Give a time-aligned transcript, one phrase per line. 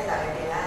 [0.00, 0.59] de la retirada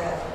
[0.00, 0.29] Saga.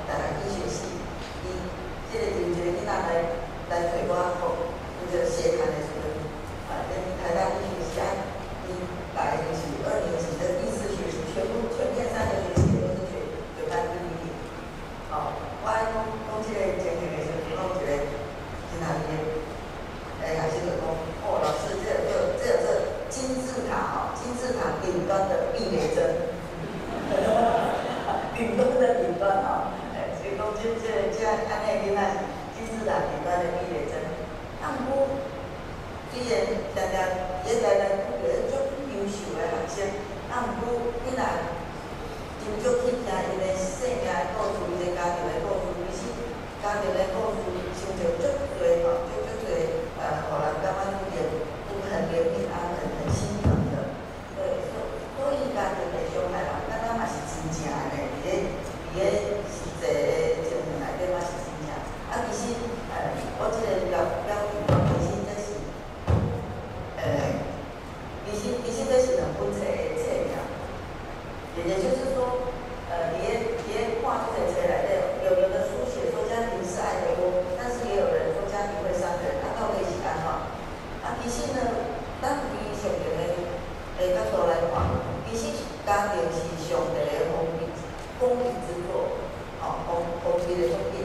[90.56, 90.95] ingresos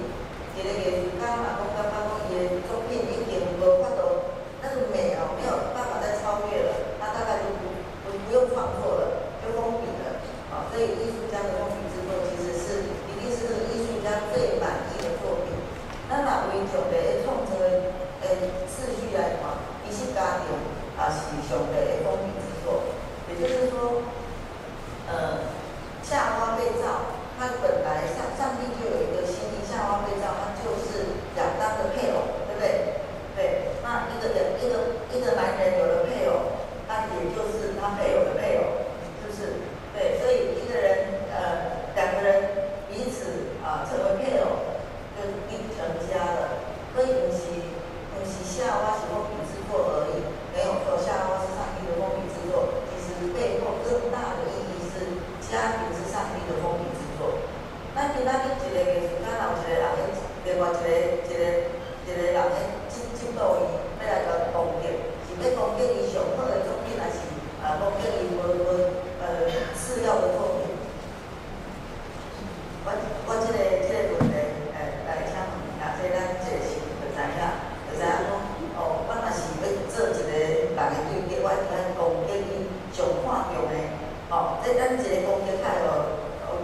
[84.31, 86.07] 哦，即咱一个工作太哦，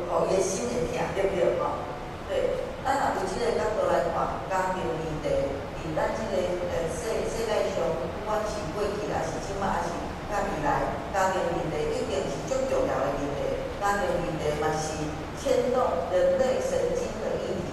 [0.07, 1.43] 哦，伊个心会疼，对不对？
[1.59, 1.83] 哦，
[2.31, 5.27] 对，咱若有即个角度来看，家庭问题，
[5.75, 6.35] 伫咱即个
[6.71, 9.91] 呃世世界上，不管是过去啦，是即摆，还是
[10.31, 13.59] 到未来，家庭问题一定是足重要个问题。
[13.83, 14.95] 家庭问题嘛是
[15.35, 17.67] 牵动人类神经的议题，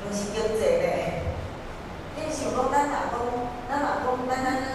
[0.00, 0.88] 毋是经济的。
[2.16, 3.20] 汝想讲，咱若讲，
[3.68, 4.73] 咱若讲，咱咱咱。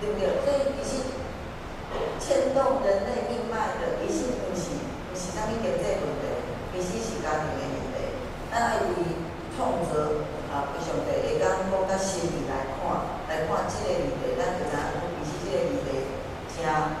[0.00, 0.28] 对不对？
[0.42, 1.02] 所以其实
[2.18, 4.74] 牵动人类命脉的，其实不是
[5.10, 6.24] 不是啥物经济问题，
[6.74, 7.96] 其实是家庭的问题。
[8.50, 8.88] 咱爱为
[9.56, 9.94] 创造
[10.50, 12.78] 啊，非常地会当讲较心理来看，
[13.28, 14.78] 来看即个问题，咱就知影，
[15.24, 15.86] 其实即个问题
[16.54, 16.93] 正。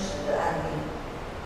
[0.00, 0.80] 实的，案例。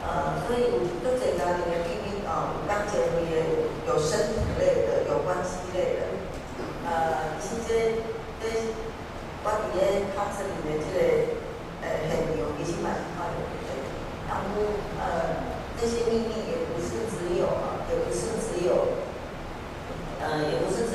[0.07, 0.71] 呃，所以
[1.03, 6.14] 不简单的一个秘密啊，当前你也有身体类的，有关系类的。
[6.87, 7.99] 呃，你现在
[8.38, 8.77] 对，
[9.43, 9.83] 我底下，
[10.14, 11.03] 他生里面这个，
[11.83, 13.37] 呃，很牛，已经蛮一的。
[13.67, 13.75] 对。
[14.29, 15.43] 然后，呃，
[15.81, 19.03] 这些秘密也不是只有啊，也不是只有，
[20.21, 20.93] 呃，也不是。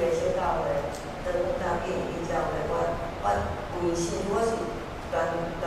[0.00, 0.70] 个小教会，
[1.26, 2.72] 当当地一教会，我
[3.22, 3.26] 我
[3.82, 4.50] 微信我是
[5.10, 5.57] 全。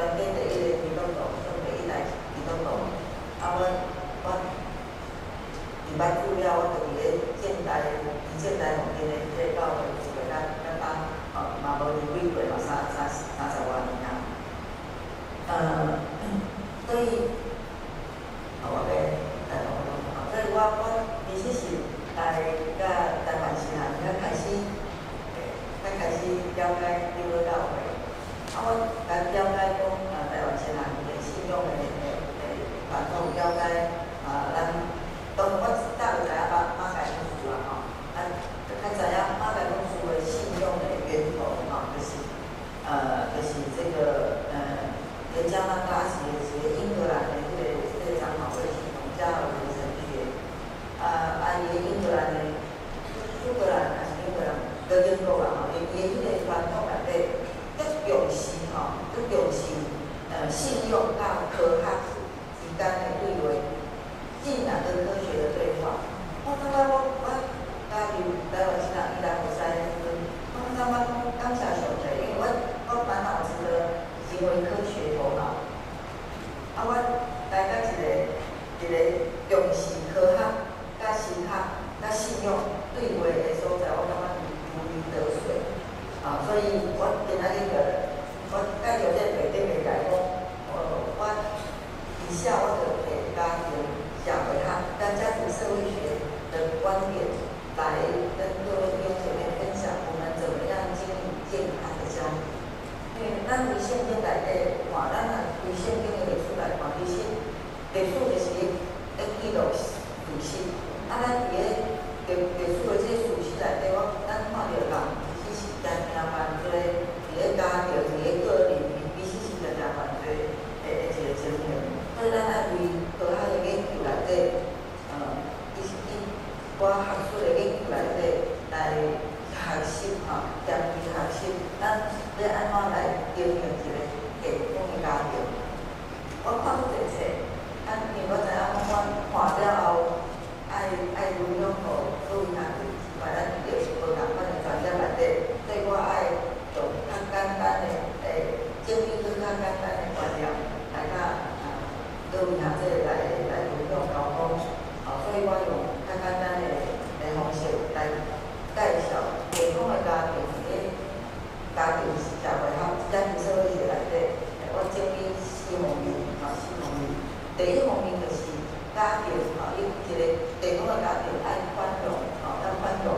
[167.62, 168.50] 第一方面就是
[168.98, 170.22] 家庭吼，伊、一个
[170.58, 173.14] 传统的家庭爱宽容吼，爱、宽容。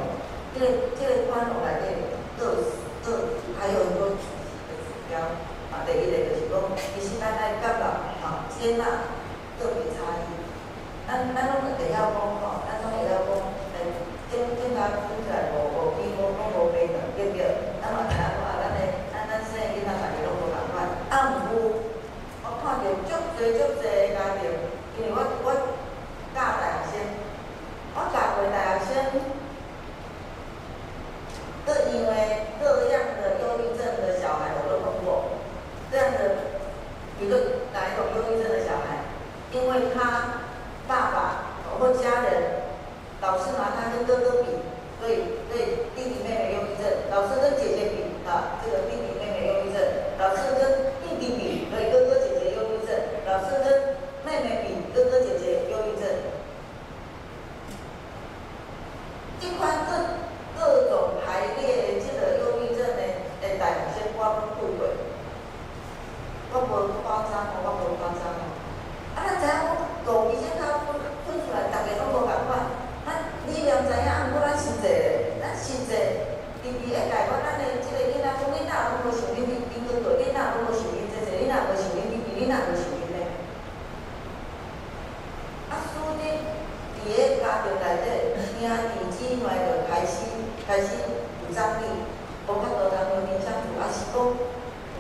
[0.52, 2.52] 即、这个即、这个宽容内底，倒
[3.08, 3.24] 倒
[3.56, 5.16] 还有很多具体的指标。
[5.72, 7.88] 啊，第一个就是讲，其实咱爱接纳
[8.20, 8.84] 吼，接纳
[9.64, 10.28] 个别差异。
[11.08, 13.32] 咱咱拢会晓讲吼，咱拢会晓讲，
[13.80, 13.96] 诶，
[14.28, 17.48] 今正常讲出来无无变，无讲无变的，对不对？
[17.80, 19.88] 咱嘛知影看，咱诶，咱咱生囡仔，
[20.20, 20.76] 逐个拢无。
[21.16, 21.80] 啊，毋过
[22.44, 23.93] 我看着足侪足侪。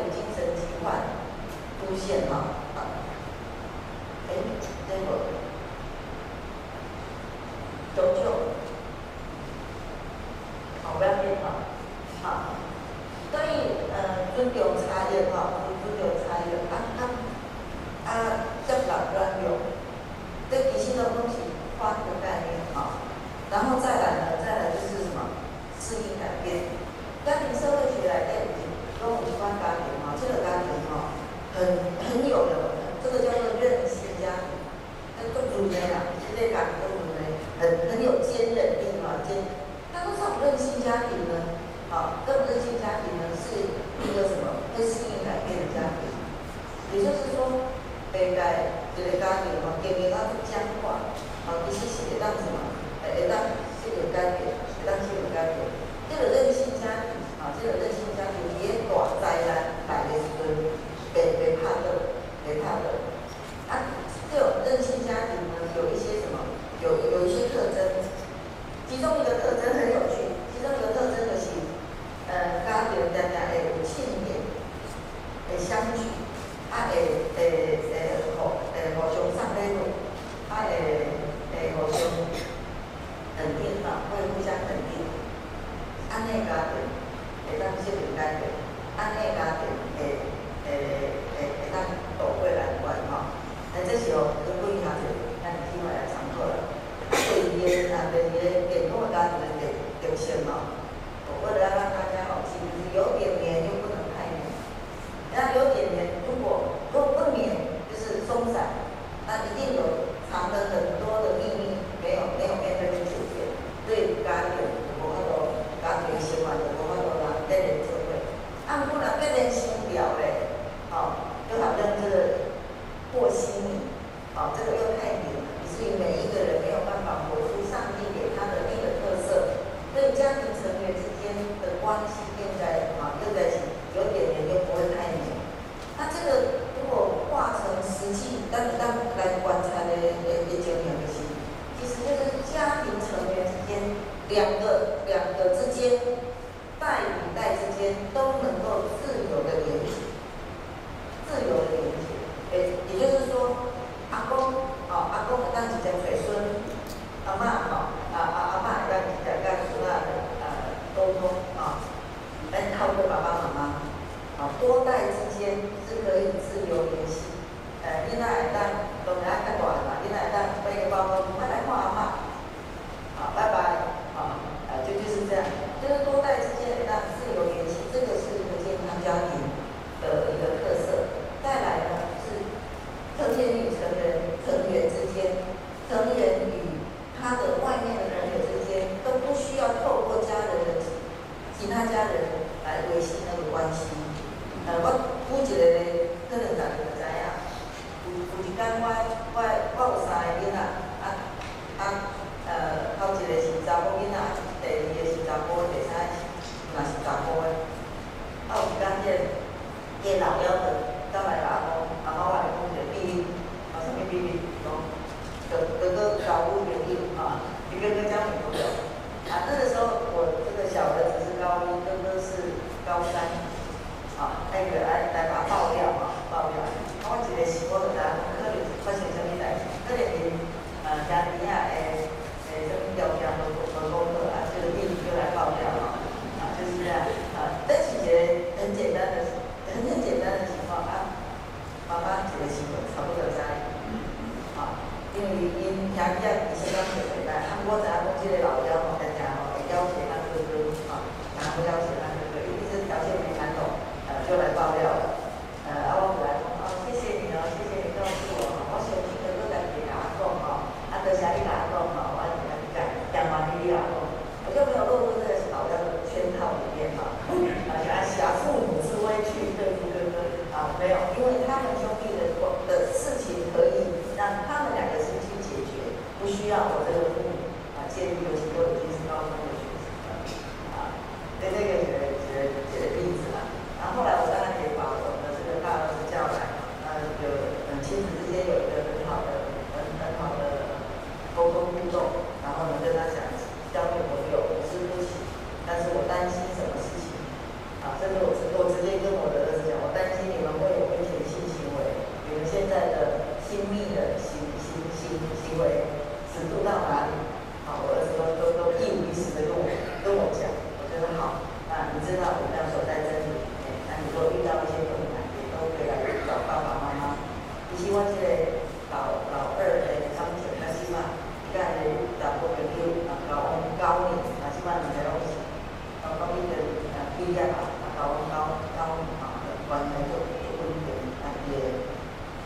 [327.34, 327.60] 业啊，
[327.96, 328.80] 交交交
[329.20, 329.24] 啊，
[329.68, 330.88] 关系就就稳定，
[331.24, 331.52] 啊也，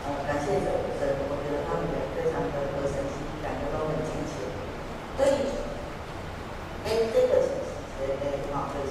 [0.02, 0.66] 呃，感谢神
[0.98, 4.32] 神，我觉得他们也非常的和神心，感觉都很亲切。
[5.16, 5.22] 对，
[6.84, 7.48] 哎，这个是
[8.00, 8.82] 呃诶，哈，就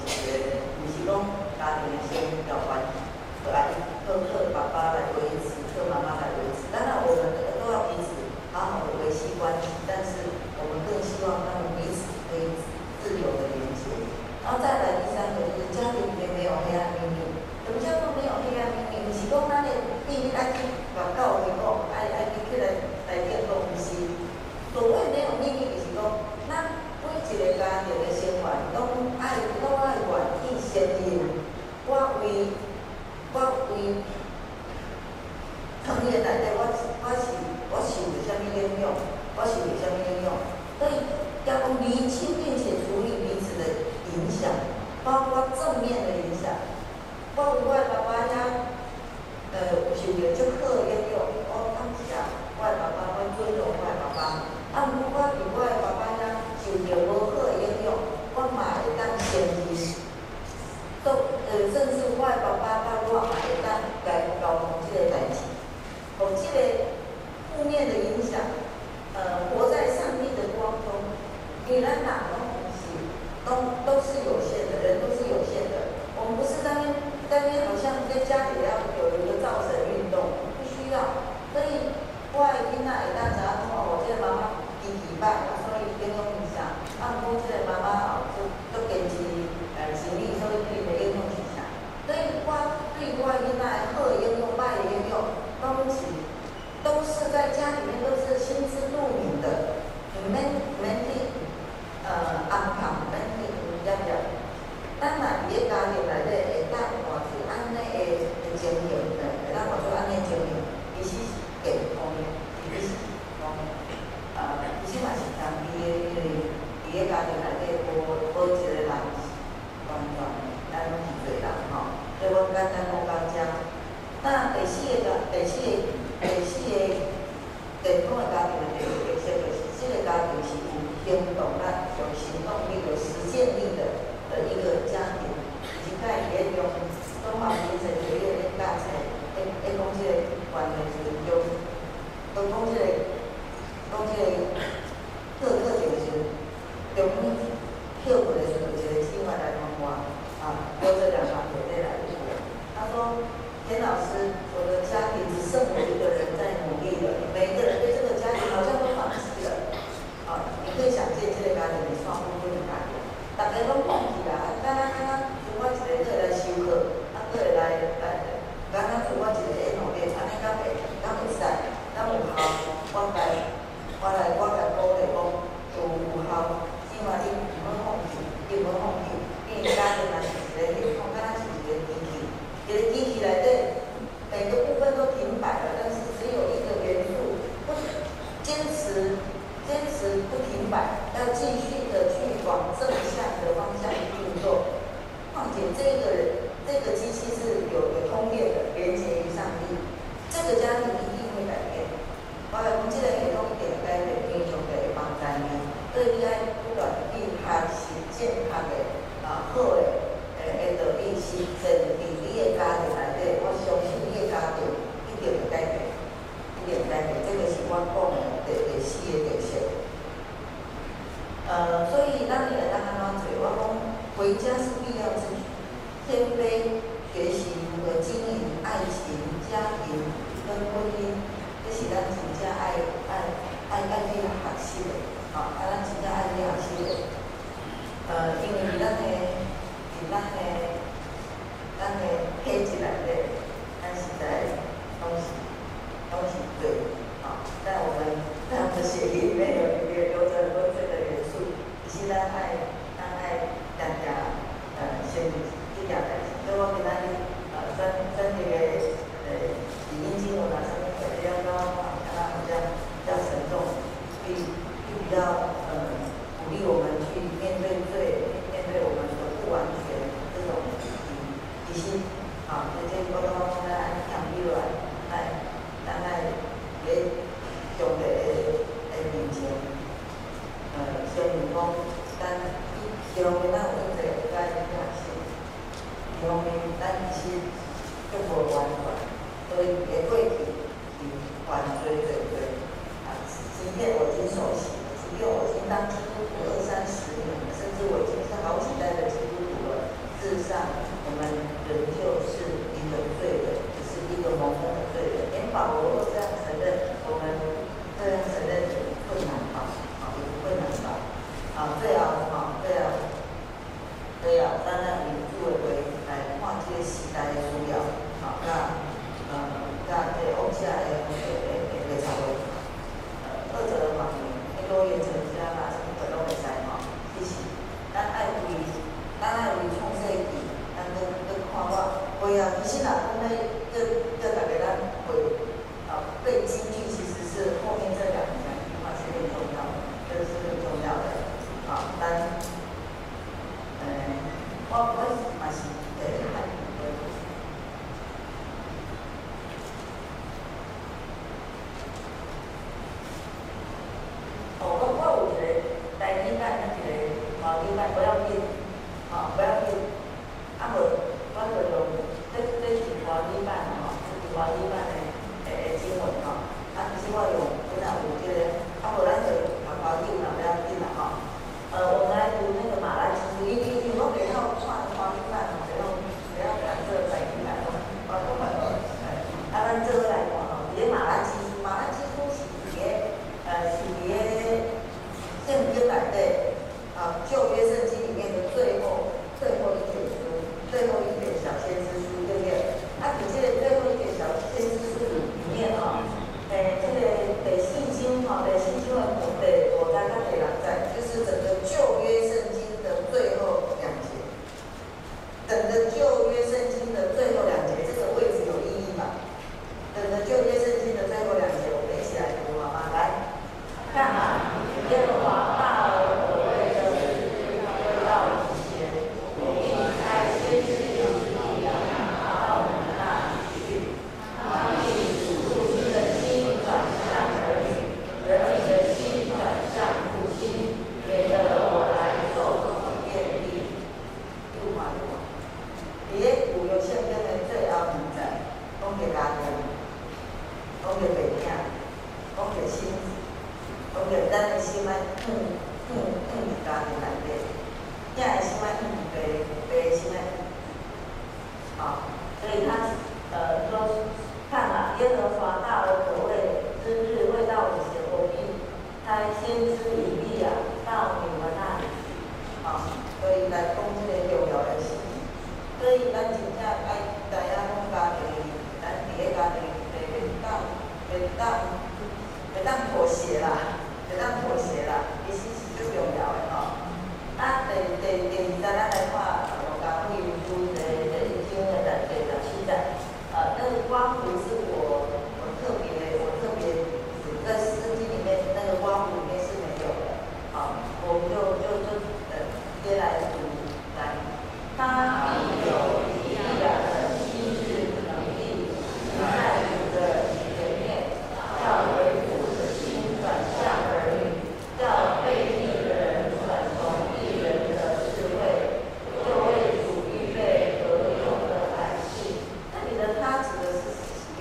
[0.80, 1.12] 不是讲
[1.58, 2.80] 家庭先要关，
[3.44, 3.68] 和爱
[4.06, 5.41] 和和爸爸来维。
[73.86, 75.94] 都是有限的，人都是有限的。
[76.16, 76.94] 我们不是当天，
[77.30, 78.81] 当天好像在家里要。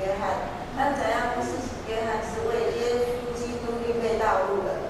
[0.02, 4.90] 约翰，但怎样不是约翰，是为耶稣基督预备道路的。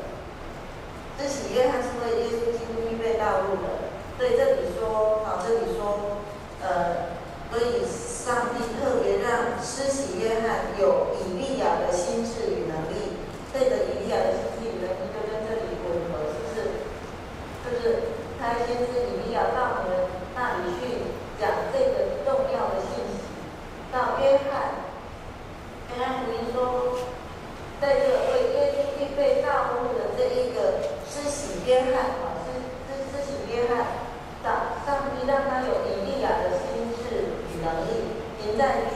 [1.20, 3.92] 这洗约翰是为耶稣基督预备道路的。
[4.18, 6.24] 所以这里说，啊，这里说，
[6.64, 7.20] 呃，
[7.52, 13.20] 所以上帝特别让施洗约翰有以利亚的心智与能力。
[13.52, 16.72] 这个以利亚的心智与能力就跟这里吻合，是不是？
[17.68, 18.00] 就是
[18.40, 19.21] 他先是以。
[38.62, 38.91] that